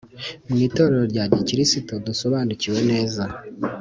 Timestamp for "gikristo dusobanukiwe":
1.33-2.79